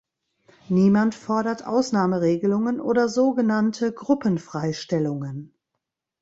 Niemand 0.67 1.13
fordert 1.13 1.67
Ausnahmeregelungen 1.67 2.79
oder 2.81 3.07
so 3.07 3.35
genannte 3.35 3.93
Gruppenfreistellungen. 3.93 5.53